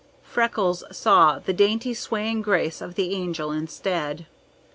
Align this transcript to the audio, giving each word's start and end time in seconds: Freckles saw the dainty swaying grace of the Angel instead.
Freckles 0.23 0.83
saw 0.91 1.37
the 1.37 1.53
dainty 1.53 1.93
swaying 1.93 2.41
grace 2.41 2.81
of 2.81 2.95
the 2.95 3.13
Angel 3.13 3.51
instead. 3.51 4.25